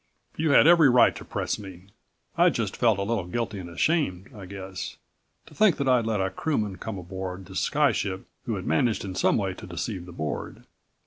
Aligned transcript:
You 0.35 0.49
had 0.49 0.65
every 0.65 0.89
right 0.89 1.15
to 1.15 1.23
press 1.23 1.59
me. 1.59 1.89
I 2.35 2.49
just 2.49 2.75
felt 2.75 2.97
a 2.97 3.03
little 3.03 3.27
guilty 3.27 3.59
and 3.59 3.69
ashamed, 3.69 4.33
I 4.33 4.47
guess 4.47 4.97
to 5.45 5.53
think 5.53 5.77
that 5.77 5.87
I'd 5.87 6.07
let 6.07 6.19
a 6.19 6.31
crewman 6.31 6.77
come 6.79 6.97
aboard 6.97 7.45
this 7.45 7.59
sky 7.59 7.91
ship 7.91 8.25
who 8.47 8.55
had 8.55 8.65
managed 8.65 9.05
in 9.05 9.13
some 9.13 9.37
way 9.37 9.53
to 9.53 9.67
deceive 9.67 10.07
the 10.07 10.11
Board. 10.11 10.63